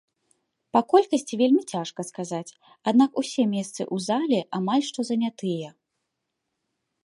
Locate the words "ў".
3.87-3.97